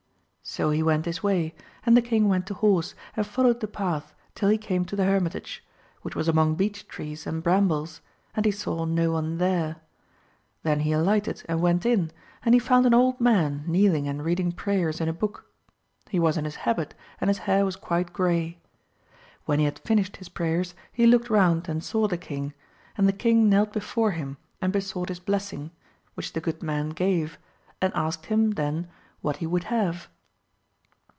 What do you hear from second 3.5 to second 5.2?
the path till he came to the